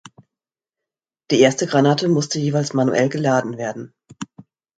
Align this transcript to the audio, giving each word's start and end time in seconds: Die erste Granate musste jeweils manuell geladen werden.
Die 1.29 1.39
erste 1.39 1.67
Granate 1.67 2.07
musste 2.07 2.39
jeweils 2.39 2.73
manuell 2.73 3.07
geladen 3.07 3.57
werden. 3.59 3.93